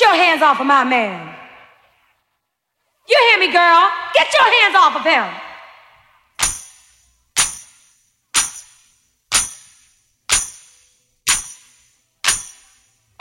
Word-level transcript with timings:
Get 0.00 0.08
your 0.08 0.24
hands 0.24 0.40
off 0.40 0.58
of 0.58 0.66
my 0.66 0.82
man. 0.82 1.28
You 3.06 3.18
hear 3.28 3.38
me, 3.38 3.52
girl? 3.52 3.90
Get 4.14 4.32
your 4.32 4.48
hands 4.56 4.74
off 4.74 4.96
of 4.96 5.04
him. 5.04 5.26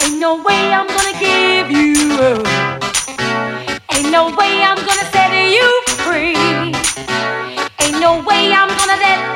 Ain't 0.04 0.22
no 0.22 0.42
way 0.42 0.72
I'm 0.72 0.88
gonna 0.88 1.20
give 1.20 1.70
you 1.70 2.14
up. 2.24 2.48
Ain't 3.94 4.10
no 4.10 4.34
way 4.38 4.64
I'm 4.64 4.78
gonna 4.78 5.12
set 5.12 5.34
you 5.52 5.68
free. 6.08 6.38
Ain't 7.82 8.00
no 8.00 8.24
way 8.24 8.54
I'm 8.54 8.70
gonna 8.70 9.02
let 9.02 9.29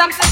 something? 0.00 0.29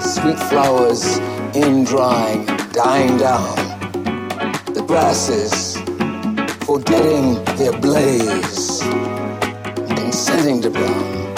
Sweet 0.00 0.38
flowers 0.48 1.18
in 1.54 1.84
drying, 1.84 2.46
dying 2.72 3.18
down. 3.18 3.56
The 4.72 4.84
grasses 4.86 5.76
forgetting 6.64 7.44
their 7.56 7.72
blaze, 7.80 8.80
consenting 9.96 10.62
to 10.62 10.70
brown. 10.70 11.34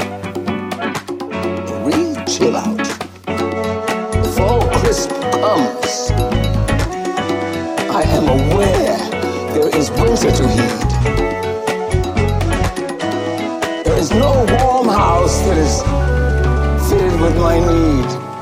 Breathe, 1.83 2.27
chill 2.27 2.57
out. 2.57 2.77
The 3.27 4.35
fall 4.37 4.69
crisp 4.79 5.11
comes. 5.11 6.11
I 7.91 8.03
am 8.17 8.29
aware 8.29 8.99
there 9.55 9.77
is 9.77 9.91
winter 9.93 10.31
to 10.31 10.49
heed. 10.49 10.84
With 17.35 17.43
my 17.43 17.59
need. 17.59 18.34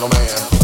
sentimental 0.00 0.50
man. 0.50 0.59